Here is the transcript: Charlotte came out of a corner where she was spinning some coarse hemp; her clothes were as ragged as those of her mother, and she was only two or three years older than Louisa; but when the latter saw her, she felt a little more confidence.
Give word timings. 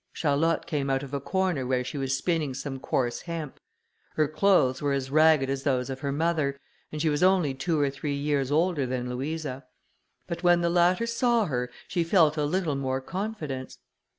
Charlotte 0.13 0.65
came 0.65 0.89
out 0.89 1.03
of 1.03 1.13
a 1.13 1.19
corner 1.19 1.63
where 1.63 1.83
she 1.83 1.95
was 1.95 2.17
spinning 2.17 2.55
some 2.55 2.79
coarse 2.79 3.21
hemp; 3.21 3.59
her 4.15 4.27
clothes 4.27 4.81
were 4.81 4.93
as 4.93 5.11
ragged 5.11 5.47
as 5.47 5.61
those 5.61 5.91
of 5.91 5.99
her 5.99 6.11
mother, 6.11 6.59
and 6.91 6.99
she 6.99 7.07
was 7.07 7.21
only 7.21 7.53
two 7.53 7.79
or 7.79 7.91
three 7.91 8.15
years 8.15 8.51
older 8.51 8.87
than 8.87 9.11
Louisa; 9.11 9.63
but 10.25 10.41
when 10.41 10.61
the 10.61 10.71
latter 10.71 11.05
saw 11.05 11.45
her, 11.45 11.69
she 11.87 12.03
felt 12.03 12.35
a 12.35 12.45
little 12.45 12.75
more 12.75 12.99
confidence. 12.99 13.77